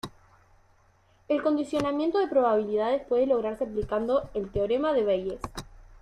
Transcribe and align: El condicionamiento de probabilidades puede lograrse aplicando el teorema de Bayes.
El 1.27 1.43
condicionamiento 1.43 2.17
de 2.17 2.25
probabilidades 2.25 3.05
puede 3.05 3.27
lograrse 3.27 3.65
aplicando 3.65 4.27
el 4.33 4.49
teorema 4.49 4.93
de 4.93 5.03
Bayes. 5.05 5.41